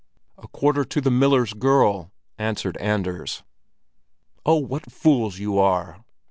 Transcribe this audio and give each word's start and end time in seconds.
"A 0.39 0.47
quarter 0.47 0.83
to 0.83 0.99
the 0.99 1.11
miller's 1.11 1.53
girl," 1.53 2.11
answered 2.39 2.75
Anders. 2.77 3.43
"Oh, 4.43 4.57
what 4.57 4.91
fools 4.91 5.37
you 5.37 5.59
are! 5.59 6.03